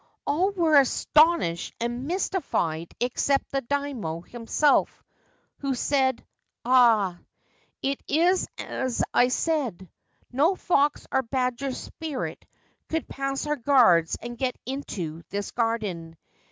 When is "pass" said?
13.07-13.45